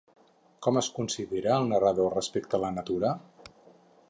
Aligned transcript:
Com 0.67 0.79
es 0.81 0.89
considera 0.95 1.53
el 1.59 1.69
narrador 1.75 2.13
respecte 2.21 2.59
a 2.59 2.65
la 2.65 2.75
natura? 2.79 3.17